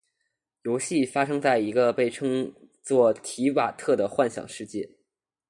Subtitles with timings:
[0.63, 2.51] 游戏发生在一个被称
[2.81, 4.97] 作「提瓦特」的幻想世界。